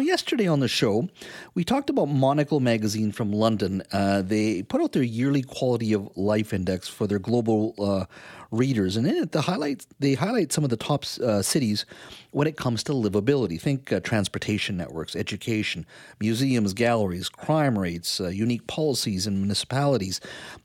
know, 0.00 0.06
yesterday 0.06 0.46
on 0.46 0.60
the 0.60 0.68
show, 0.68 1.08
we 1.54 1.64
talked 1.64 1.90
about 1.90 2.06
Monocle 2.06 2.60
magazine 2.60 3.12
from 3.12 3.32
London. 3.32 3.82
Uh, 3.92 4.22
they 4.22 4.62
put 4.62 4.80
out 4.80 4.92
their 4.92 5.02
yearly 5.02 5.42
quality 5.42 5.92
of 5.92 6.10
life 6.16 6.52
index 6.52 6.88
for 6.88 7.06
their 7.06 7.18
global 7.18 7.74
uh, 7.78 8.06
readers, 8.50 8.96
and 8.96 9.06
in 9.06 9.14
it, 9.16 9.32
the 9.32 9.42
highlight 9.42 9.86
they 10.00 10.14
highlight 10.14 10.52
some 10.52 10.64
of 10.64 10.70
the 10.70 10.76
top 10.76 11.04
uh, 11.22 11.42
cities 11.42 11.84
when 12.32 12.48
it 12.48 12.56
comes 12.56 12.82
to 12.84 12.92
livability. 12.92 13.60
Think 13.60 13.92
uh, 13.92 14.00
transportation 14.00 14.76
networks, 14.76 15.14
education, 15.14 15.86
museums, 16.18 16.72
galleries, 16.72 17.28
crime 17.28 17.78
rates, 17.78 18.20
uh, 18.20 18.28
unique 18.28 18.66
policies 18.66 19.26
in 19.26 19.38
municipalities, 19.38 20.20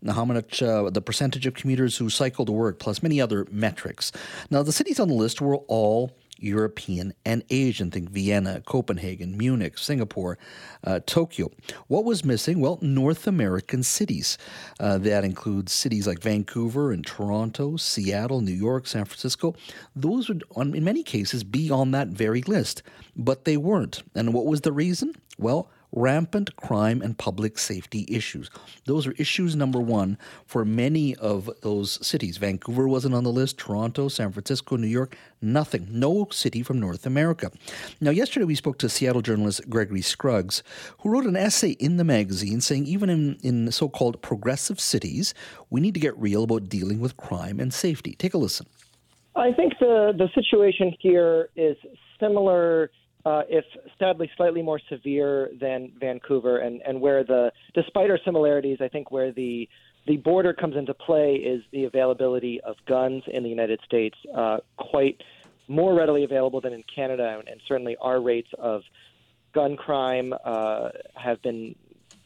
how 0.07 0.25
much 0.25 0.63
uh, 0.63 0.89
the 0.89 1.01
percentage 1.01 1.45
of 1.45 1.53
commuters 1.53 1.97
who 1.97 2.09
cycle 2.09 2.45
to 2.45 2.51
work, 2.51 2.79
plus 2.79 3.03
many 3.03 3.21
other 3.21 3.45
metrics. 3.51 4.11
Now, 4.49 4.63
the 4.63 4.71
cities 4.71 4.99
on 4.99 5.09
the 5.09 5.13
list 5.13 5.41
were 5.41 5.57
all 5.67 6.11
European 6.37 7.13
and 7.25 7.43
Asian. 7.49 7.91
Think 7.91 8.09
Vienna, 8.09 8.61
Copenhagen, 8.65 9.37
Munich, 9.37 9.77
Singapore, 9.77 10.37
uh, 10.83 10.99
Tokyo. 11.05 11.49
What 11.87 12.05
was 12.05 12.25
missing? 12.25 12.59
Well, 12.59 12.79
North 12.81 13.27
American 13.27 13.83
cities. 13.83 14.37
Uh, 14.79 14.97
that 14.99 15.23
includes 15.23 15.71
cities 15.71 16.07
like 16.07 16.19
Vancouver 16.19 16.91
and 16.91 17.05
Toronto, 17.05 17.77
Seattle, 17.77 18.41
New 18.41 18.51
York, 18.53 18.87
San 18.87 19.05
Francisco. 19.05 19.55
Those 19.95 20.29
would, 20.29 20.43
in 20.57 20.83
many 20.83 21.03
cases, 21.03 21.43
be 21.43 21.69
on 21.69 21.91
that 21.91 22.09
very 22.09 22.41
list, 22.43 22.83
but 23.15 23.45
they 23.45 23.57
weren't. 23.57 24.03
And 24.15 24.33
what 24.33 24.45
was 24.45 24.61
the 24.61 24.71
reason? 24.71 25.13
Well, 25.37 25.69
rampant 25.95 26.55
crime 26.57 27.01
and 27.01 27.17
public 27.17 27.57
safety 27.57 28.05
issues. 28.09 28.49
Those 28.85 29.07
are 29.07 29.13
issues 29.13 29.55
number 29.55 29.79
one 29.79 30.17
for 30.45 30.65
many 30.65 31.15
of 31.15 31.49
those 31.61 32.05
cities. 32.05 32.37
Vancouver 32.37 32.87
wasn't 32.87 33.15
on 33.15 33.23
the 33.23 33.31
list, 33.31 33.57
Toronto, 33.57 34.09
San 34.09 34.31
Francisco, 34.31 34.75
New 34.75 34.87
York, 34.87 35.17
nothing. 35.41 35.87
No 35.89 36.27
city 36.31 36.61
from 36.61 36.79
North 36.79 37.05
America. 37.05 37.51
Now, 38.01 38.11
yesterday 38.11 38.45
we 38.45 38.55
spoke 38.55 38.77
to 38.79 38.89
Seattle 38.89 39.21
journalist 39.21 39.69
Gregory 39.69 40.01
Scruggs, 40.01 40.61
who 40.99 41.09
wrote 41.09 41.25
an 41.25 41.37
essay 41.37 41.71
in 41.71 41.97
the 41.97 42.03
magazine 42.03 42.61
saying 42.61 42.85
even 42.85 43.09
in, 43.09 43.37
in 43.41 43.71
so 43.71 43.89
called 43.89 44.21
progressive 44.21 44.79
cities, 44.79 45.33
we 45.69 45.81
need 45.81 45.93
to 45.93 45.99
get 45.99 46.17
real 46.19 46.43
about 46.43 46.69
dealing 46.69 46.99
with 46.99 47.17
crime 47.17 47.59
and 47.59 47.73
safety. 47.73 48.15
Take 48.19 48.33
a 48.33 48.37
listen. 48.37 48.67
I 49.35 49.51
think 49.51 49.73
the, 49.79 50.13
the 50.17 50.29
situation 50.33 50.93
here 50.99 51.49
is 51.55 51.75
similar 52.19 52.89
uh, 53.25 53.41
if 53.49 53.65
sadly 53.97 54.29
slightly 54.37 54.61
more 54.61 54.79
severe 54.89 55.49
than 55.59 55.91
Vancouver, 55.99 56.59
and, 56.59 56.81
and 56.87 57.01
where 57.01 57.23
the, 57.23 57.51
despite 57.73 58.09
our 58.09 58.19
similarities, 58.23 58.77
I 58.81 58.87
think 58.87 59.11
where 59.11 59.31
the 59.31 59.67
the 60.07 60.17
border 60.17 60.53
comes 60.53 60.75
into 60.75 60.93
play 60.93 61.33
is 61.33 61.63
the 61.71 61.85
availability 61.85 62.61
of 62.61 62.75
guns 62.85 63.23
in 63.27 63.41
the 63.41 63.49
United 63.49 63.79
States, 63.83 64.15
uh, 64.35 64.57
quite 64.77 65.19
more 65.67 65.95
readily 65.95 66.23
available 66.23 66.61
than 66.61 66.73
in 66.73 66.83
Canada, 66.83 67.37
and, 67.39 67.47
and 67.47 67.59
certainly 67.67 67.97
our 67.99 68.21
rates 68.21 68.49
of 68.59 68.83
gun 69.51 69.75
crime 69.75 70.31
uh, 70.43 70.89
have 71.15 71.41
been 71.41 71.73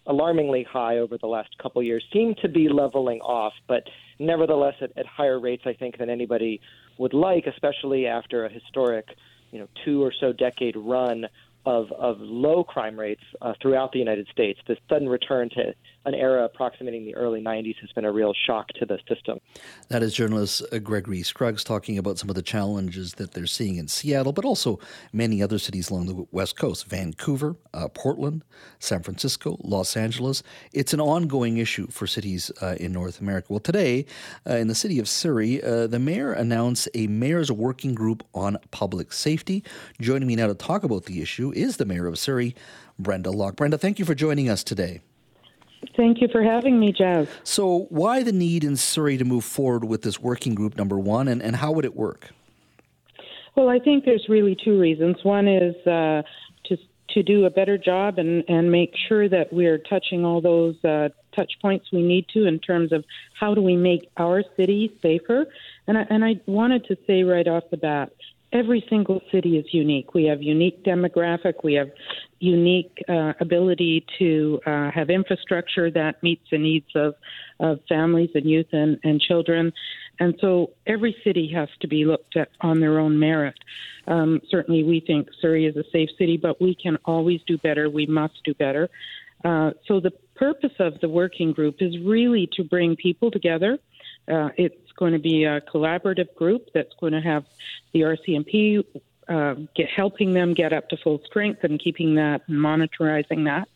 alarmingly 0.07 0.63
high 0.63 0.97
over 0.97 1.17
the 1.17 1.27
last 1.27 1.57
couple 1.57 1.81
years. 1.81 2.03
Seem 2.11 2.35
to 2.41 2.49
be 2.49 2.67
leveling 2.67 3.21
off, 3.21 3.53
but 3.65 3.83
nevertheless 4.17 4.75
at, 4.81 4.91
at 4.97 5.05
higher 5.05 5.39
rates, 5.39 5.63
I 5.65 5.71
think, 5.71 5.97
than 5.99 6.09
anybody 6.09 6.59
would 6.97 7.13
like, 7.13 7.45
especially 7.47 8.07
after 8.07 8.45
a 8.45 8.49
historic 8.51 9.05
you 9.51 9.59
know 9.59 9.67
two 9.85 10.03
or 10.03 10.13
so 10.19 10.31
decade 10.33 10.75
run 10.75 11.25
of 11.65 11.91
of 11.91 12.17
low 12.19 12.63
crime 12.63 12.99
rates 12.99 13.23
uh, 13.41 13.53
throughout 13.61 13.91
the 13.91 13.99
United 13.99 14.27
States. 14.31 14.59
The 14.67 14.77
sudden 14.89 15.09
return 15.09 15.49
to 15.51 15.73
an 16.09 16.15
era 16.15 16.43
approximating 16.43 17.05
the 17.05 17.15
early 17.15 17.39
90s 17.39 17.75
has 17.79 17.91
been 17.93 18.03
a 18.03 18.11
real 18.11 18.33
shock 18.45 18.67
to 18.69 18.85
the 18.85 18.97
system. 19.07 19.39
That 19.89 20.01
is 20.01 20.13
journalist 20.13 20.63
uh, 20.71 20.79
Gregory 20.79 21.21
Scruggs 21.21 21.63
talking 21.63 21.97
about 21.97 22.17
some 22.17 22.29
of 22.29 22.35
the 22.35 22.41
challenges 22.41 23.13
that 23.13 23.33
they're 23.33 23.45
seeing 23.45 23.77
in 23.77 23.87
Seattle, 23.87 24.33
but 24.33 24.43
also 24.43 24.79
many 25.13 25.41
other 25.41 25.59
cities 25.59 25.89
along 25.89 26.07
the 26.07 26.25
West 26.31 26.57
Coast 26.57 26.87
Vancouver, 26.87 27.55
uh, 27.73 27.87
Portland, 27.89 28.43
San 28.79 29.03
Francisco, 29.03 29.57
Los 29.63 29.95
Angeles. 29.95 30.41
It's 30.73 30.93
an 30.93 30.99
ongoing 30.99 31.57
issue 31.57 31.87
for 31.87 32.07
cities 32.07 32.51
uh, 32.61 32.75
in 32.79 32.91
North 32.91 33.21
America. 33.21 33.47
Well, 33.51 33.59
today, 33.59 34.07
uh, 34.49 34.55
in 34.55 34.67
the 34.67 34.75
city 34.75 34.97
of 34.97 35.07
Surrey, 35.07 35.61
uh, 35.63 35.85
the 35.85 35.99
mayor 35.99 36.33
announced 36.33 36.89
a 36.95 37.05
mayor's 37.05 37.51
working 37.51 37.93
group 37.93 38.25
on 38.33 38.57
public 38.71 39.13
safety. 39.13 39.63
Joining 40.01 40.27
me 40.27 40.35
now 40.35 40.47
to 40.47 40.55
talk 40.55 40.83
about 40.83 41.05
the 41.05 41.21
issue 41.21 41.53
is 41.55 41.77
the 41.77 41.85
mayor 41.85 42.07
of 42.07 42.17
Surrey, 42.17 42.55
Brenda 42.97 43.29
Locke. 43.29 43.55
Brenda, 43.55 43.77
thank 43.77 43.99
you 43.99 44.05
for 44.05 44.15
joining 44.15 44.49
us 44.49 44.63
today. 44.63 45.01
Thank 45.95 46.21
you 46.21 46.27
for 46.29 46.43
having 46.43 46.79
me, 46.79 46.91
Jas. 46.91 47.27
So, 47.43 47.87
why 47.89 48.23
the 48.23 48.31
need 48.31 48.63
in 48.63 48.75
Surrey 48.75 49.17
to 49.17 49.25
move 49.25 49.45
forward 49.45 49.85
with 49.85 50.01
this 50.01 50.19
working 50.19 50.55
group, 50.55 50.77
number 50.77 50.99
one, 50.99 51.27
and, 51.27 51.41
and 51.41 51.55
how 51.55 51.71
would 51.71 51.85
it 51.85 51.95
work? 51.95 52.29
Well, 53.55 53.69
I 53.69 53.79
think 53.79 54.05
there's 54.05 54.25
really 54.29 54.57
two 54.63 54.79
reasons. 54.79 55.17
One 55.23 55.47
is 55.47 55.75
uh, 55.87 56.23
to 56.65 56.77
to 57.09 57.23
do 57.23 57.45
a 57.45 57.49
better 57.49 57.77
job 57.77 58.19
and, 58.19 58.43
and 58.47 58.71
make 58.71 58.93
sure 59.07 59.27
that 59.27 59.51
we're 59.51 59.77
touching 59.77 60.25
all 60.25 60.41
those 60.41 60.75
uh, 60.83 61.09
touch 61.35 61.51
points 61.61 61.87
we 61.91 62.03
need 62.03 62.27
to 62.33 62.45
in 62.45 62.59
terms 62.59 62.91
of 62.91 63.03
how 63.39 63.53
do 63.53 63.61
we 63.61 63.75
make 63.75 64.09
our 64.17 64.43
city 64.55 64.95
safer. 65.01 65.45
And 65.87 65.97
I, 65.97 66.05
and 66.09 66.23
I 66.23 66.39
wanted 66.45 66.85
to 66.85 66.97
say 67.07 67.23
right 67.23 67.47
off 67.47 67.63
the 67.71 67.77
bat, 67.77 68.11
every 68.51 68.85
single 68.89 69.21
city 69.31 69.57
is 69.57 69.65
unique. 69.71 70.13
We 70.13 70.25
have 70.25 70.41
unique 70.41 70.83
demographic. 70.83 71.63
We 71.63 71.75
have 71.75 71.89
unique 72.39 72.97
uh, 73.07 73.33
ability 73.39 74.05
to 74.17 74.59
uh, 74.65 74.91
have 74.91 75.09
infrastructure 75.09 75.91
that 75.91 76.21
meets 76.23 76.43
the 76.51 76.57
needs 76.57 76.87
of, 76.95 77.15
of 77.59 77.79
families 77.87 78.29
and 78.33 78.49
youth 78.49 78.67
and, 78.71 78.97
and 79.03 79.21
children. 79.21 79.71
And 80.19 80.35
so 80.41 80.71
every 80.87 81.15
city 81.23 81.51
has 81.53 81.69
to 81.81 81.87
be 81.87 82.05
looked 82.05 82.37
at 82.37 82.49
on 82.61 82.79
their 82.79 82.99
own 82.99 83.19
merit. 83.19 83.55
Um, 84.07 84.41
certainly, 84.49 84.83
we 84.83 84.99
think 84.99 85.29
Surrey 85.41 85.65
is 85.65 85.75
a 85.77 85.83
safe 85.91 86.09
city, 86.17 86.37
but 86.37 86.59
we 86.59 86.75
can 86.75 86.97
always 87.05 87.41
do 87.45 87.57
better. 87.57 87.89
We 87.89 88.05
must 88.07 88.33
do 88.43 88.53
better. 88.53 88.89
Uh, 89.45 89.71
so 89.87 89.99
the 89.99 90.11
purpose 90.35 90.73
of 90.79 90.99
the 91.01 91.09
working 91.09 91.53
group 91.53 91.75
is 91.79 91.97
really 91.99 92.49
to 92.53 92.63
bring 92.63 92.95
people 92.95 93.31
together. 93.31 93.77
Uh, 94.27 94.49
it's 94.57 94.88
going 94.99 95.13
to 95.13 95.19
be 95.19 95.45
a 95.45 95.61
collaborative 95.61 96.35
group 96.35 96.69
that's 96.73 96.93
going 96.99 97.13
to 97.13 97.21
have 97.21 97.45
the 97.93 98.01
RCMP 98.01 98.83
uh, 99.29 99.55
get, 99.75 99.87
helping 99.89 100.33
them 100.33 100.53
get 100.53 100.73
up 100.73 100.89
to 100.89 100.97
full 100.97 101.21
strength 101.25 101.63
and 101.63 101.79
keeping 101.79 102.15
that 102.15 102.41
and 102.47 102.61
monitoring 102.61 103.45
that. 103.45 103.67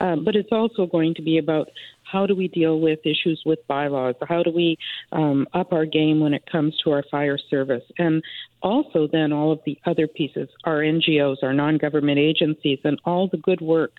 Uh, 0.00 0.16
but 0.16 0.34
it's 0.34 0.50
also 0.50 0.86
going 0.86 1.14
to 1.14 1.22
be 1.22 1.38
about 1.38 1.68
how 2.02 2.26
do 2.26 2.34
we 2.34 2.48
deal 2.48 2.80
with 2.80 3.00
issues 3.04 3.42
with 3.46 3.66
bylaws? 3.68 4.14
How 4.28 4.42
do 4.42 4.50
we 4.50 4.76
um, 5.12 5.46
up 5.54 5.72
our 5.72 5.86
game 5.86 6.20
when 6.20 6.34
it 6.34 6.44
comes 6.50 6.76
to 6.84 6.90
our 6.90 7.04
fire 7.10 7.38
service? 7.38 7.84
And 7.98 8.22
also, 8.62 9.06
then 9.06 9.32
all 9.32 9.50
of 9.52 9.60
the 9.64 9.78
other 9.86 10.06
pieces, 10.06 10.48
our 10.64 10.78
NGOs, 10.80 11.42
our 11.42 11.52
non 11.52 11.78
government 11.78 12.18
agencies, 12.18 12.80
and 12.84 13.00
all 13.04 13.28
the 13.28 13.38
good 13.38 13.60
work 13.60 13.92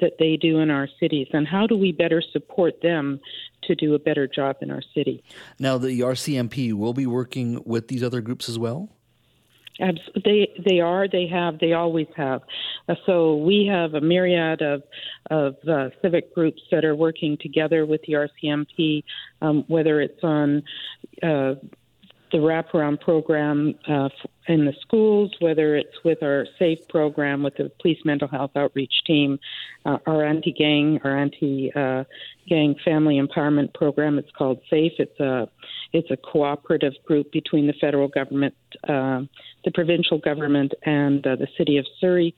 that 0.00 0.14
they 0.18 0.36
do 0.36 0.58
in 0.58 0.70
our 0.70 0.88
cities. 1.00 1.28
And 1.32 1.46
how 1.46 1.66
do 1.66 1.76
we 1.76 1.92
better 1.92 2.22
support 2.32 2.80
them 2.82 3.20
to 3.64 3.74
do 3.74 3.94
a 3.94 3.98
better 3.98 4.26
job 4.26 4.56
in 4.60 4.70
our 4.70 4.82
city? 4.94 5.22
Now, 5.58 5.78
the 5.78 6.00
RCMP 6.00 6.72
will 6.72 6.94
be 6.94 7.06
working 7.06 7.62
with 7.64 7.88
these 7.88 8.02
other 8.02 8.20
groups 8.20 8.48
as 8.48 8.58
well? 8.58 8.88
They 10.24 10.52
they 10.64 10.80
are. 10.80 11.08
They 11.08 11.26
have. 11.28 11.58
They 11.58 11.72
always 11.72 12.06
have. 12.16 12.42
Uh, 12.88 12.94
so 13.06 13.36
we 13.36 13.66
have 13.66 13.94
a 13.94 14.00
myriad 14.00 14.60
of 14.60 14.82
of 15.30 15.56
uh, 15.66 15.88
civic 16.02 16.34
groups 16.34 16.60
that 16.70 16.84
are 16.84 16.94
working 16.94 17.38
together 17.40 17.86
with 17.86 18.02
the 18.02 18.12
RCMP, 18.12 19.02
um, 19.40 19.64
whether 19.68 20.00
it's 20.00 20.22
on 20.22 20.62
uh, 21.22 21.54
the 22.32 22.38
wraparound 22.38 23.00
program 23.00 23.74
uh, 23.86 24.08
in 24.48 24.64
the 24.64 24.72
schools, 24.80 25.30
whether 25.40 25.76
it's 25.76 26.02
with 26.02 26.22
our 26.22 26.46
SAFE 26.58 26.88
program 26.88 27.42
with 27.42 27.56
the 27.56 27.70
police 27.80 27.98
mental 28.04 28.26
health 28.26 28.52
outreach 28.56 28.92
team, 29.06 29.38
uh, 29.84 29.98
our 30.06 30.24
anti-gang, 30.24 30.98
our 31.04 31.16
anti-gang 31.16 32.74
family 32.84 33.20
empowerment 33.20 33.74
program. 33.74 34.18
It's 34.18 34.30
called 34.36 34.60
SAFE. 34.70 34.92
It's 34.98 35.20
a 35.20 35.48
it's 35.92 36.10
a 36.10 36.16
cooperative 36.16 36.94
group 37.04 37.30
between 37.32 37.66
the 37.66 37.74
federal 37.74 38.08
government, 38.08 38.54
uh, 38.84 39.20
the 39.64 39.70
provincial 39.74 40.18
government, 40.18 40.72
and 40.84 41.24
uh, 41.26 41.36
the 41.36 41.48
city 41.58 41.76
of 41.76 41.86
Surrey. 42.00 42.34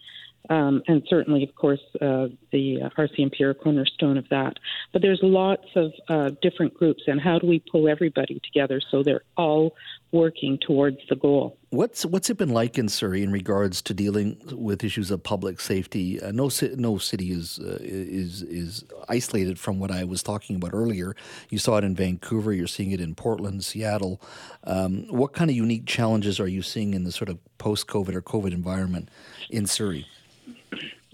Um, 0.50 0.82
and 0.86 1.02
certainly, 1.08 1.42
of 1.42 1.54
course, 1.54 1.80
uh, 2.00 2.28
the 2.52 2.82
uh, 2.82 2.90
RCMP 2.98 3.40
are 3.40 3.50
a 3.50 3.54
cornerstone 3.54 4.18
of 4.18 4.28
that. 4.28 4.58
But 4.92 5.00
there's 5.00 5.20
lots 5.22 5.66
of 5.74 5.92
uh, 6.08 6.30
different 6.42 6.74
groups, 6.74 7.04
and 7.06 7.20
how 7.20 7.38
do 7.38 7.46
we 7.46 7.60
pull 7.60 7.88
everybody 7.88 8.40
together 8.44 8.80
so 8.90 9.02
they're 9.02 9.24
all 9.36 9.74
working 10.12 10.58
towards 10.58 10.98
the 11.08 11.16
goal? 11.16 11.58
What's 11.70 12.06
what's 12.06 12.30
it 12.30 12.36
been 12.36 12.50
like 12.50 12.78
in 12.78 12.88
Surrey 12.88 13.22
in 13.22 13.32
regards 13.32 13.82
to 13.82 13.94
dealing 13.94 14.36
with 14.52 14.84
issues 14.84 15.10
of 15.10 15.22
public 15.22 15.60
safety? 15.60 16.20
Uh, 16.20 16.30
no, 16.30 16.50
no 16.76 16.98
city 16.98 17.32
is 17.32 17.58
uh, 17.58 17.78
is 17.80 18.42
is 18.42 18.84
isolated 19.08 19.58
from 19.58 19.80
what 19.80 19.90
I 19.90 20.04
was 20.04 20.22
talking 20.22 20.56
about 20.56 20.72
earlier. 20.72 21.16
You 21.48 21.58
saw 21.58 21.78
it 21.78 21.84
in 21.84 21.96
Vancouver. 21.96 22.52
You're 22.52 22.68
seeing 22.68 22.92
it 22.92 23.00
in 23.00 23.14
Portland, 23.14 23.64
Seattle. 23.64 24.20
Um, 24.62 25.06
what 25.08 25.32
kind 25.32 25.50
of 25.50 25.56
unique 25.56 25.86
challenges 25.86 26.38
are 26.38 26.48
you 26.48 26.62
seeing 26.62 26.94
in 26.94 27.04
the 27.04 27.12
sort 27.12 27.28
of 27.28 27.38
post-COVID 27.58 28.14
or 28.14 28.22
COVID 28.22 28.52
environment 28.52 29.08
in 29.50 29.66
Surrey? 29.66 30.06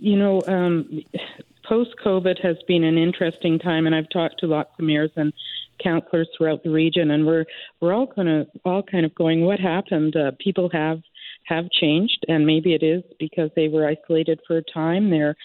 You 0.01 0.17
know, 0.17 0.43
um, 0.47 1.03
post 1.69 1.91
COVID 2.03 2.43
has 2.43 2.57
been 2.67 2.85
an 2.85 2.97
interesting 2.97 3.59
time, 3.59 3.87
and 3.87 3.95
I've 3.95 4.09
talked 4.09 4.41
to 4.41 4.47
lots 4.47 4.71
of 4.79 4.85
mayors 4.85 5.11
and 5.17 5.33
counselors 5.83 6.29
throughout 6.37 6.63
the 6.63 6.71
region, 6.71 7.11
and 7.11 7.27
we're 7.27 7.45
we're 7.81 7.93
all 7.93 8.07
kind 8.07 8.29
of 8.29 8.49
all 8.65 8.83
kind 8.83 9.05
of 9.05 9.15
going, 9.15 9.45
what 9.45 9.61
happened? 9.61 10.17
Uh, 10.17 10.33
people 10.39 10.71
have 10.73 11.03
have 11.45 11.71
changed, 11.71 12.25
and 12.29 12.47
maybe 12.47 12.75
it 12.75 12.83
is 12.83 13.03
because 13.19 13.51
they 13.57 13.69
were 13.69 13.87
isolated 13.87 14.41
for 14.47 14.57
a 14.57 14.63
time. 14.63 15.11
They're 15.11 15.37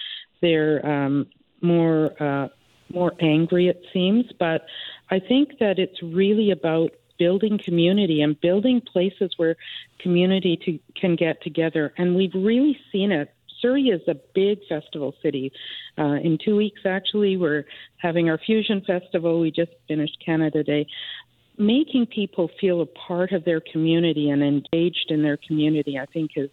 they're 0.42 0.86
um, 0.86 1.28
more 1.62 2.12
uh, 2.22 2.48
more 2.94 3.14
angry, 3.20 3.68
it 3.68 3.82
seems. 3.92 4.26
But 4.40 4.66
I 5.10 5.20
think 5.20 5.60
that 5.60 5.80
it's 5.80 6.02
really 6.02 6.52
about 6.52 6.92
building 7.18 7.60
community 7.64 8.22
and 8.22 8.40
building 8.40 8.82
places 8.82 9.32
where 9.38 9.56
community 10.00 10.58
to, 10.66 10.80
can 11.00 11.16
get 11.16 11.42
together. 11.42 11.94
And 11.98 12.16
we've 12.16 12.34
really 12.34 12.78
seen 12.92 13.12
it. 13.12 13.35
Surrey 13.66 13.86
is 13.86 14.02
a 14.08 14.16
big 14.36 14.60
festival 14.70 15.16
city. 15.24 15.52
Uh, 15.98 16.18
in 16.24 16.38
two 16.44 16.56
weeks, 16.56 16.82
actually, 16.86 17.36
we're 17.36 17.64
having 17.98 18.30
our 18.30 18.38
Fusion 18.38 18.84
Festival. 18.86 19.40
We 19.40 19.50
just 19.50 19.72
finished 19.88 20.18
Canada 20.24 20.64
Day. 20.64 20.86
Making 21.58 22.06
people 22.14 22.52
feel 22.62 22.82
a 22.82 22.86
part 22.86 23.32
of 23.32 23.44
their 23.44 23.62
community 23.72 24.30
and 24.30 24.44
engaged 24.44 25.08
in 25.10 25.24
their 25.24 25.38
community, 25.48 25.98
I 25.98 26.06
think, 26.06 26.32
is 26.36 26.50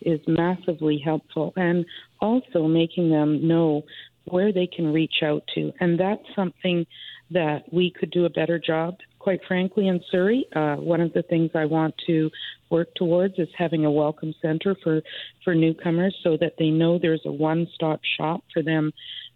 is 0.00 0.18
massively 0.26 0.98
helpful, 0.98 1.52
and 1.56 1.84
also 2.20 2.66
making 2.66 3.10
them 3.10 3.46
know 3.46 3.82
where 4.24 4.52
they 4.52 4.66
can 4.66 4.92
reach 4.92 5.22
out 5.22 5.44
to, 5.54 5.72
and 5.78 6.00
that's 6.00 6.24
something 6.34 6.84
that 7.30 7.72
we 7.72 7.92
could 7.92 8.10
do 8.10 8.24
a 8.24 8.30
better 8.30 8.58
job 8.58 8.96
quite 9.26 9.40
frankly, 9.48 9.88
in 9.88 10.00
Surrey. 10.08 10.46
Uh, 10.54 10.76
one 10.76 11.00
of 11.00 11.12
the 11.12 11.22
things 11.22 11.50
I 11.52 11.64
want 11.64 11.96
to 12.06 12.30
work 12.70 12.94
towards 12.94 13.34
is 13.40 13.48
having 13.58 13.84
a 13.84 13.90
welcome 13.90 14.32
center 14.40 14.76
for, 14.84 15.02
for 15.42 15.52
newcomers 15.52 16.16
so 16.22 16.36
that 16.40 16.52
they 16.60 16.70
know 16.70 16.96
there's 16.96 17.22
a 17.24 17.32
one 17.32 17.66
stop 17.74 17.98
shop 18.16 18.44
for 18.54 18.62
them 18.62 18.92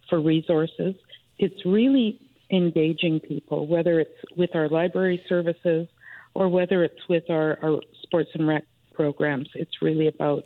for 0.08 0.20
resources. 0.20 0.94
It's 1.40 1.66
really 1.66 2.20
engaging 2.52 3.18
people, 3.18 3.66
whether 3.66 3.98
it's 3.98 4.14
with 4.36 4.54
our 4.54 4.68
library 4.68 5.24
services 5.28 5.88
or 6.34 6.48
whether 6.48 6.84
it's 6.84 7.08
with 7.08 7.28
our, 7.28 7.58
our 7.60 7.80
sports 8.04 8.30
and 8.34 8.46
rec 8.46 8.62
programs. 8.94 9.48
It's 9.56 9.82
really 9.82 10.06
about 10.06 10.44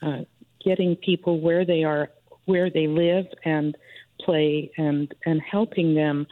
uh, 0.00 0.20
getting 0.64 0.96
people 0.96 1.38
where 1.42 1.66
they 1.66 1.84
are, 1.84 2.08
where 2.46 2.70
they 2.70 2.86
live 2.86 3.26
and 3.44 3.76
play, 4.24 4.70
and 4.78 5.14
and 5.26 5.42
helping 5.42 5.94
them 5.94 6.26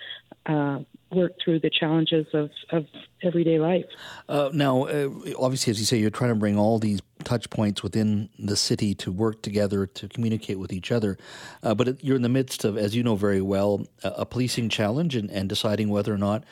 uh, 0.47 0.79
work 1.15 1.33
through 1.43 1.61
the 1.61 1.71
challenges 1.71 2.27
of, 2.33 2.51
of 2.71 2.87
everyday 3.23 3.59
life. 3.59 3.85
Uh, 4.29 4.51
now, 4.53 4.85
uh, 4.85 5.09
obviously, 5.39 5.71
as 5.71 5.79
you 5.79 5.87
say, 5.87 5.97
you're 5.99 6.11
trying 6.11 6.31
to 6.31 6.37
bring 6.37 6.59
all 6.59 6.79
these 6.79 7.01
touch 7.23 7.49
points 7.51 7.83
within 7.83 8.29
the 8.39 8.57
city 8.57 8.95
to 8.95 9.13
work 9.13 9.43
together 9.43 9.87
to 9.87 10.09
communicate 10.09 10.59
with 10.59 10.73
each 10.73 10.91
other. 10.91 11.17
Uh, 11.63 11.75
but 11.75 12.03
you're 12.03 12.17
in 12.17 12.23
the 12.23 12.29
midst 12.29 12.65
of, 12.65 12.77
as 12.77 12.95
you 12.95 13.03
know 13.03 13.17
very 13.17 13.41
well, 13.41 13.87
a, 14.03 14.09
a 14.19 14.27
policing 14.27 14.69
challenge 14.69 15.15
and, 15.15 15.31
and 15.31 15.49
deciding 15.49 15.89
whether 15.89 16.13
or 16.13 16.19
not 16.19 16.45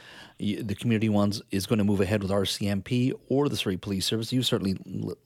the 0.43 0.75
community 0.75 1.09
ones 1.09 1.41
is 1.51 1.67
going 1.67 1.79
to 1.79 1.85
move 1.85 2.01
ahead 2.01 2.23
with 2.23 2.33
RCMP 2.33 3.13
or 3.29 3.49
the 3.49 3.57
Surrey 3.57 3.77
Police 3.77 4.07
Service. 4.07 4.33
You 4.33 4.43
certainly 4.43 4.77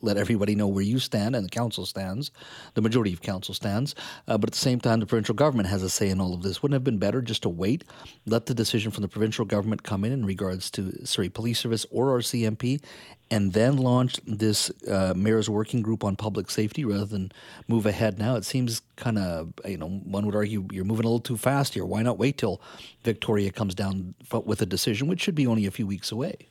let 0.02 0.18
everybody 0.18 0.54
know 0.54 0.66
where 0.66 0.82
you 0.82 0.98
stand 0.98 1.34
and 1.34 1.44
the 1.44 1.50
council 1.50 1.86
stands, 1.86 2.30
the 2.74 2.82
majority 2.82 3.14
of 3.14 3.22
council 3.22 3.54
stands. 3.54 3.94
Uh, 4.28 4.36
but 4.36 4.50
at 4.50 4.52
the 4.52 4.58
same 4.58 4.78
time, 4.78 5.00
the 5.00 5.06
provincial 5.06 5.34
government 5.34 5.68
has 5.68 5.82
a 5.82 5.88
say 5.88 6.10
in 6.10 6.20
all 6.20 6.34
of 6.34 6.42
this. 6.42 6.62
Wouldn't 6.62 6.74
it 6.74 6.76
have 6.76 6.84
been 6.84 6.98
better 6.98 7.22
just 7.22 7.42
to 7.42 7.48
wait, 7.48 7.84
let 8.26 8.46
the 8.46 8.54
decision 8.54 8.90
from 8.90 9.02
the 9.02 9.08
provincial 9.08 9.44
government 9.44 9.82
come 9.82 10.04
in 10.04 10.12
in 10.12 10.26
regards 10.26 10.70
to 10.72 11.06
Surrey 11.06 11.30
Police 11.30 11.60
Service 11.60 11.86
or 11.90 12.18
RCMP, 12.18 12.82
and 13.30 13.52
then 13.52 13.76
launch 13.76 14.20
this 14.26 14.70
uh, 14.88 15.12
mayor's 15.16 15.50
working 15.50 15.82
group 15.82 16.04
on 16.04 16.16
public 16.16 16.50
safety 16.50 16.84
rather 16.84 17.06
than 17.06 17.32
move 17.66 17.86
ahead 17.86 18.18
now. 18.18 18.36
It 18.36 18.44
seems 18.44 18.82
kind 18.96 19.18
of, 19.18 19.52
you 19.64 19.76
know, 19.76 19.88
one 19.88 20.26
would 20.26 20.36
argue 20.36 20.66
you're 20.70 20.84
moving 20.84 21.04
a 21.04 21.08
little 21.08 21.20
too 21.20 21.36
fast 21.36 21.74
here. 21.74 21.84
Why 21.84 22.02
not 22.02 22.18
wait 22.18 22.38
till 22.38 22.60
Victoria 23.02 23.50
comes 23.50 23.74
down 23.74 24.14
with 24.44 24.62
a 24.62 24.66
decision, 24.66 25.08
which 25.08 25.20
should 25.20 25.34
be 25.34 25.46
only 25.46 25.66
a 25.66 25.70
few 25.70 25.86
weeks 25.86 26.12
away? 26.12 26.48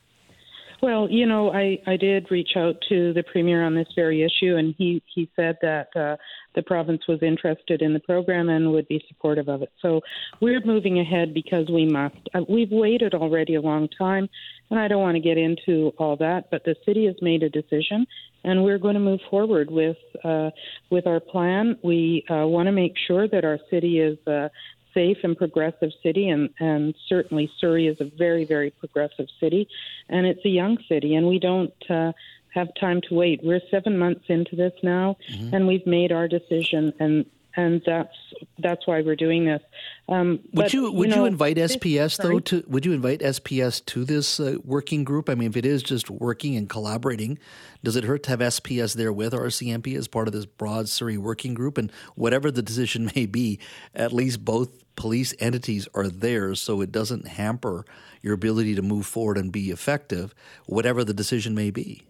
Well, 0.81 1.07
you 1.09 1.25
know, 1.25 1.51
I, 1.51 1.79
I 1.87 1.97
did 1.97 2.29
reach 2.29 2.51
out 2.55 2.75
to 2.89 3.13
the 3.13 3.23
premier 3.23 3.65
on 3.65 3.75
this 3.75 3.87
very 3.95 4.23
issue, 4.23 4.57
and 4.57 4.75
he, 4.77 5.01
he 5.13 5.29
said 5.35 5.57
that 5.61 5.87
uh, 5.95 6.17
the 6.53 6.61
province 6.63 7.01
was 7.07 7.23
interested 7.23 7.81
in 7.81 7.93
the 7.93 7.99
program 7.99 8.49
and 8.49 8.71
would 8.71 8.87
be 8.87 9.03
supportive 9.07 9.47
of 9.47 9.61
it. 9.61 9.71
So 9.81 10.01
we're 10.41 10.61
moving 10.63 10.99
ahead 10.99 11.33
because 11.33 11.67
we 11.69 11.85
must. 11.85 12.17
Uh, 12.33 12.41
we've 12.49 12.71
waited 12.71 13.13
already 13.13 13.55
a 13.55 13.61
long 13.61 13.87
time, 13.97 14.29
and 14.69 14.79
I 14.79 14.87
don't 14.87 15.01
want 15.01 15.15
to 15.15 15.21
get 15.21 15.37
into 15.37 15.93
all 15.97 16.17
that, 16.17 16.51
but 16.51 16.63
the 16.65 16.75
city 16.85 17.05
has 17.05 17.15
made 17.21 17.43
a 17.43 17.49
decision, 17.49 18.05
and 18.43 18.63
we're 18.63 18.77
going 18.77 18.95
to 18.95 18.99
move 18.99 19.21
forward 19.29 19.71
with 19.71 19.97
uh, 20.23 20.49
with 20.89 21.07
our 21.07 21.19
plan. 21.19 21.77
We 21.83 22.25
uh, 22.29 22.47
want 22.47 22.67
to 22.67 22.71
make 22.71 22.93
sure 23.07 23.27
that 23.27 23.45
our 23.45 23.59
city 23.69 23.99
is 23.99 24.17
uh, 24.27 24.49
safe 24.95 25.17
and 25.23 25.37
progressive 25.37 25.91
city, 26.01 26.29
and, 26.29 26.49
and 26.59 26.95
certainly 27.07 27.51
Surrey 27.59 27.85
is 27.85 27.97
a 28.01 28.05
very, 28.05 28.45
very 28.45 28.71
progressive 28.71 29.27
city, 29.39 29.67
and 30.09 30.25
it's 30.25 30.43
a 30.45 30.49
young 30.49 30.79
city, 30.89 31.13
and 31.13 31.27
we 31.27 31.37
don't 31.37 31.73
uh, 31.89 32.11
have 32.55 32.69
time 32.79 33.01
to 33.01 33.13
wait. 33.13 33.41
We're 33.43 33.61
seven 33.69 33.99
months 33.99 34.25
into 34.29 34.55
this 34.55 34.73
now, 34.81 35.17
mm-hmm. 35.29 35.53
and 35.53 35.67
we've 35.67 35.85
made 35.85 36.11
our 36.11 36.27
decision, 36.27 36.93
and 36.99 37.25
and 37.55 37.81
that's 37.85 38.15
that's 38.59 38.85
why 38.87 39.01
we're 39.01 39.15
doing 39.15 39.45
this. 39.45 39.61
Um, 40.07 40.39
would 40.53 40.65
but, 40.65 40.73
you 40.73 40.91
would 40.91 41.09
you, 41.09 41.15
know, 41.15 41.21
you 41.21 41.27
invite 41.27 41.57
SPS 41.57 42.21
though 42.21 42.39
to 42.39 42.63
would 42.67 42.85
you 42.85 42.93
invite 42.93 43.21
SPS 43.21 43.83
to 43.85 44.03
this 44.03 44.39
uh, 44.39 44.57
working 44.63 45.03
group? 45.03 45.29
I 45.29 45.35
mean, 45.35 45.49
if 45.49 45.57
it 45.57 45.65
is 45.65 45.81
just 45.81 46.09
working 46.09 46.55
and 46.55 46.69
collaborating, 46.69 47.39
does 47.83 47.95
it 47.95 48.03
hurt 48.03 48.23
to 48.23 48.31
have 48.31 48.39
SPS 48.39 48.95
there 48.95 49.13
with 49.13 49.33
RCMP 49.33 49.95
as 49.97 50.07
part 50.07 50.27
of 50.27 50.33
this 50.33 50.45
broad 50.45 50.89
Surrey 50.89 51.17
working 51.17 51.53
group? 51.53 51.77
And 51.77 51.91
whatever 52.15 52.51
the 52.51 52.61
decision 52.61 53.09
may 53.15 53.25
be, 53.25 53.59
at 53.93 54.13
least 54.13 54.43
both 54.43 54.69
police 54.95 55.33
entities 55.39 55.87
are 55.93 56.07
there 56.07 56.55
so 56.55 56.81
it 56.81 56.91
doesn't 56.91 57.27
hamper 57.27 57.85
your 58.21 58.33
ability 58.33 58.75
to 58.75 58.81
move 58.81 59.05
forward 59.05 59.37
and 59.37 59.51
be 59.51 59.69
effective, 59.69 60.33
whatever 60.65 61.03
the 61.03 61.13
decision 61.13 61.53
may 61.53 61.69
be. 61.69 62.03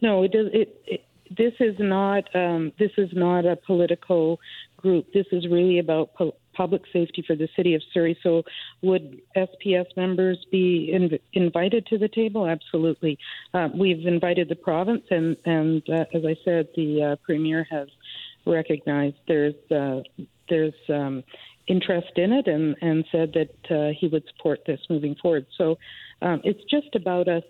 No, 0.00 0.22
it 0.22 0.32
does. 0.32 0.46
It, 0.52 0.80
it, 0.86 1.04
this 1.36 1.54
is 1.60 1.76
not. 1.78 2.24
Um, 2.34 2.72
this 2.78 2.90
is 2.98 3.10
not 3.12 3.46
a 3.46 3.56
political 3.56 4.40
group. 4.76 5.12
This 5.12 5.26
is 5.32 5.46
really 5.48 5.78
about 5.78 6.10
public 6.54 6.82
safety 6.92 7.22
for 7.26 7.36
the 7.36 7.48
city 7.54 7.74
of 7.74 7.82
Surrey. 7.94 8.18
So, 8.22 8.42
would 8.82 9.20
SPS 9.36 9.86
members 9.96 10.44
be 10.50 10.90
inv- 10.92 11.20
invited 11.32 11.86
to 11.86 11.98
the 11.98 12.08
table? 12.08 12.46
Absolutely. 12.46 13.18
Uh, 13.54 13.68
we've 13.74 14.06
invited 14.06 14.48
the 14.48 14.56
province, 14.56 15.04
and 15.10 15.36
and 15.44 15.82
uh, 15.88 16.04
as 16.14 16.24
I 16.24 16.36
said, 16.44 16.68
the 16.74 17.12
uh, 17.12 17.16
premier 17.24 17.66
has 17.70 17.88
recognized 18.46 19.16
there's 19.28 19.54
uh, 19.70 20.00
there's 20.48 20.74
um, 20.88 21.22
interest 21.70 22.12
in 22.16 22.32
it 22.32 22.48
and, 22.48 22.76
and 22.80 23.04
said 23.12 23.32
that 23.34 23.74
uh, 23.74 23.92
he 23.98 24.08
would 24.08 24.24
support 24.26 24.60
this 24.66 24.80
moving 24.90 25.14
forward. 25.14 25.46
So 25.56 25.78
um, 26.20 26.40
it's 26.42 26.62
just 26.68 26.94
about 26.96 27.28
us 27.28 27.44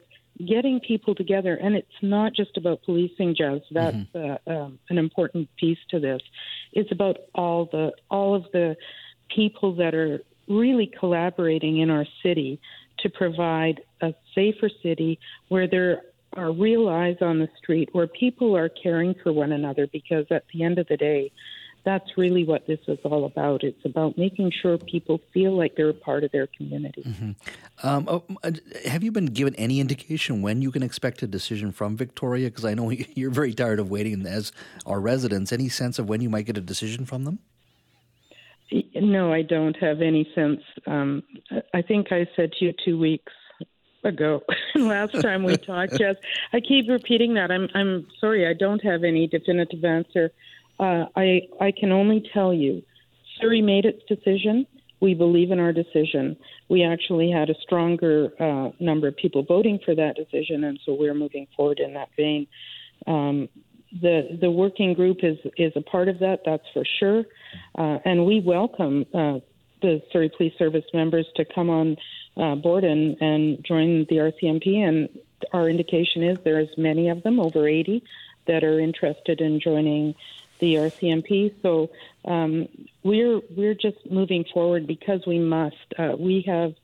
getting 0.47 0.81
people 0.81 1.15
together, 1.15 1.55
and 1.55 1.75
it's 1.75 1.89
not 2.03 2.35
just 2.35 2.57
about 2.57 2.83
policing, 2.83 3.35
Jas. 3.37 3.61
That's 3.71 3.97
mm-hmm. 3.97 4.51
uh, 4.51 4.55
um, 4.55 4.79
an 4.89 4.99
important 4.99 5.49
piece 5.57 5.79
to 5.91 6.01
this. 6.01 6.23
It's 6.73 6.93
about 6.93 7.19
all 7.35 7.67
the 7.67 7.93
all 8.11 8.35
of 8.35 8.45
the 8.53 8.77
people 9.35 9.75
that 9.77 9.95
are 9.95 10.21
really 10.49 10.91
collaborating 10.99 11.79
in 11.79 11.91
our 11.91 12.07
city 12.23 12.61
to 13.01 13.09
provide 13.09 13.81
a 14.01 14.13
safer 14.35 14.71
city 14.83 15.19
where 15.49 15.69
there 15.69 16.03
are 16.35 16.53
real 16.53 16.89
eyes 16.89 17.17
on 17.21 17.39
the 17.39 17.49
street, 17.59 17.89
where 17.93 18.07
people 18.07 18.57
are 18.57 18.69
caring 18.69 19.15
for 19.23 19.33
one 19.33 19.53
another. 19.53 19.87
Because 19.87 20.27
at 20.31 20.45
the 20.53 20.63
end 20.63 20.79
of 20.79 20.87
the 20.89 20.97
day, 20.97 21.33
that's 21.85 22.17
really 22.17 22.45
what 22.45 22.67
this 22.67 22.79
is 22.89 22.99
all 23.05 23.25
about. 23.25 23.65
It's 23.65 23.85
about 23.85 24.19
making 24.19 24.53
sure 24.61 24.79
people 24.79 25.21
feel 25.33 25.57
like 25.57 25.77
they're 25.77 25.91
a 25.91 25.95
part 25.95 26.25
of 26.25 26.33
their 26.33 26.47
community. 26.47 27.03
Mm-hmm. 27.07 27.87
Um, 27.87 28.09
oh, 28.09 28.25
uh, 28.43 28.53
have 28.87 29.03
you 29.03 29.13
been 29.13 29.27
given 29.27 29.55
any 29.55 29.81
indication 29.81 30.43
when 30.43 30.63
you 30.63 30.71
can 30.71 30.83
expect 30.83 31.23
a 31.23 31.27
decision 31.27 31.73
from 31.73 31.97
Victoria? 31.97 32.49
Because 32.49 32.65
I 32.65 32.75
know 32.75 32.91
you're 33.15 33.31
very 33.31 33.55
tired 33.55 33.81
of 33.81 33.91
waiting, 33.91 34.27
as 34.27 34.53
our 34.87 35.01
residents. 35.01 35.53
Any 35.53 35.69
sense 35.69 35.99
of 35.99 36.09
when 36.09 36.21
you 36.21 36.31
might 36.31 36.47
get 36.47 36.57
a 36.57 36.61
decision 36.61 37.07
from 37.07 37.25
them? 37.25 37.39
No, 38.95 39.33
I 39.33 39.43
don't 39.43 39.77
have 39.79 40.01
any 40.01 40.31
sense. 40.35 40.61
Um, 40.87 41.23
I 41.75 41.83
think 41.83 42.13
I 42.13 42.29
said 42.37 42.53
to 42.53 42.67
you 42.67 42.75
two 42.85 42.99
weeks 42.99 43.33
ago 44.05 44.43
last 44.75 45.21
time 45.21 45.43
we 45.43 45.57
talked. 45.57 45.95
Yes, 46.01 46.17
I 46.53 46.61
keep 46.61 46.89
repeating 46.89 47.35
that. 47.35 47.51
I'm 47.51 47.69
I'm 47.75 48.07
sorry. 48.21 48.47
I 48.47 48.55
don't 48.55 48.83
have 48.85 49.05
any 49.05 49.27
definitive 49.27 49.85
answer 49.85 50.31
uh, 50.81 51.07
I, 51.15 51.43
I 51.61 51.73
can 51.73 51.93
only 51.93 52.25
tell 52.33 52.55
you, 52.55 52.83
Surrey 53.39 53.61
made 53.61 53.85
its 53.85 54.03
decision. 54.09 54.67
We 55.01 55.15
believe 55.15 55.51
in 55.51 55.61
our 55.61 55.73
decision. 55.73 56.37
We 56.69 56.85
actually 56.85 57.31
had 57.31 57.51
a 57.51 57.55
stronger 57.63 58.31
uh, 58.41 58.71
number 58.81 59.09
of 59.09 59.17
people 59.17 59.43
voting 59.43 59.79
for 59.85 59.95
that 59.95 60.17
decision, 60.17 60.65
and 60.65 60.81
so 60.85 60.95
we're 60.95 61.15
moving 61.15 61.47
forward 61.57 61.81
in 61.81 61.95
that 61.95 62.09
vein. 62.17 62.47
Um, 63.07 63.49
the 64.01 64.39
the 64.41 64.51
working 64.51 64.95
group 64.95 65.19
is 65.23 65.39
is 65.57 65.73
a 65.75 65.81
part 65.81 66.09
of 66.09 66.19
that. 66.21 66.41
That's 66.45 66.67
for 66.73 66.85
sure, 66.99 67.25
uh, 67.77 67.99
and 68.05 68.25
we 68.25 68.41
welcome 68.41 69.05
uh, 69.13 69.41
the 69.83 70.03
Surrey 70.13 70.31
Police 70.37 70.55
Service 70.59 70.85
members 70.95 71.27
to 71.37 71.45
come 71.45 71.71
on 71.71 71.97
uh, 72.37 72.55
board 72.55 72.85
and 72.85 73.17
and 73.21 73.65
join 73.65 74.07
the 74.09 74.17
RCMP. 74.17 74.77
And 74.77 75.09
our 75.53 75.69
indication 75.69 76.23
is 76.23 76.39
there 76.45 76.61
is 76.61 76.69
many 76.77 77.09
of 77.09 77.23
them, 77.23 77.41
over 77.41 77.67
80, 77.67 78.03
that 78.47 78.65
are 78.65 78.79
interested 78.79 79.41
in 79.41 79.61
joining 79.61 80.15
the 80.61 80.75
RCMP. 80.75 81.55
So 81.63 81.91
um, 82.25 82.69
we're 83.03 83.41
we're 83.57 83.75
just 83.75 83.99
moving 84.11 84.45
forward 84.53 84.87
because 84.87 85.21
we 85.27 85.39
must. 85.39 85.77
Uh, 85.99 86.13
we 86.19 86.45
have 86.47 86.75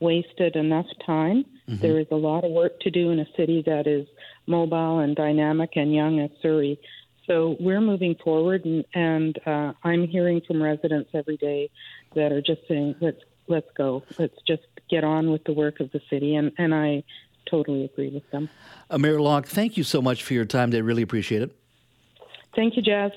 wasted 0.00 0.56
enough 0.56 0.86
time. 1.04 1.44
Mm-hmm. 1.68 1.80
There 1.80 1.98
is 1.98 2.06
a 2.10 2.16
lot 2.16 2.44
of 2.44 2.50
work 2.50 2.80
to 2.80 2.90
do 2.90 3.10
in 3.10 3.18
a 3.18 3.26
city 3.36 3.62
that 3.66 3.86
is 3.86 4.06
mobile 4.46 4.98
and 4.98 5.16
dynamic 5.16 5.70
and 5.76 5.94
young 5.94 6.20
as 6.20 6.30
Surrey. 6.42 6.78
So 7.26 7.56
we're 7.58 7.80
moving 7.80 8.14
forward, 8.22 8.64
and, 8.64 8.84
and 8.94 9.38
uh, 9.46 9.72
I'm 9.82 10.06
hearing 10.06 10.42
from 10.46 10.62
residents 10.62 11.10
every 11.12 11.36
day 11.36 11.70
that 12.14 12.30
are 12.32 12.42
just 12.42 12.60
saying, 12.68 12.96
"Let's 13.00 13.20
let's 13.48 13.70
go. 13.76 14.02
Let's 14.18 14.36
just 14.46 14.62
get 14.88 15.02
on 15.02 15.30
with 15.30 15.44
the 15.44 15.52
work 15.52 15.80
of 15.80 15.90
the 15.92 16.00
city." 16.08 16.36
And 16.36 16.52
and 16.56 16.74
I 16.74 17.02
totally 17.50 17.84
agree 17.84 18.10
with 18.10 18.28
them. 18.30 18.48
Uh, 18.90 18.98
Mayor 18.98 19.20
Locke, 19.20 19.46
thank 19.46 19.76
you 19.76 19.82
so 19.82 20.00
much 20.00 20.22
for 20.22 20.34
your 20.34 20.44
time. 20.44 20.72
I 20.72 20.78
really 20.78 21.02
appreciate 21.02 21.42
it. 21.42 21.56
Thank 22.54 22.76
you, 22.76 22.82
Jas. 22.82 23.12